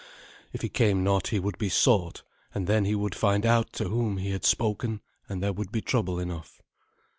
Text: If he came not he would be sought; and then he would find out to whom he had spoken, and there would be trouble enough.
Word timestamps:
If 0.51 0.63
he 0.63 0.69
came 0.69 1.03
not 1.03 1.27
he 1.27 1.37
would 1.39 1.59
be 1.59 1.69
sought; 1.69 2.23
and 2.55 2.65
then 2.65 2.85
he 2.85 2.95
would 2.95 3.13
find 3.13 3.45
out 3.45 3.71
to 3.73 3.89
whom 3.89 4.17
he 4.17 4.31
had 4.31 4.43
spoken, 4.45 5.01
and 5.29 5.43
there 5.43 5.53
would 5.53 5.71
be 5.71 5.81
trouble 5.83 6.17
enough. 6.19 6.59